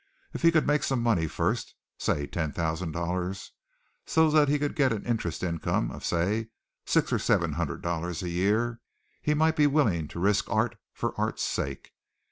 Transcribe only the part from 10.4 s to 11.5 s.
art for art's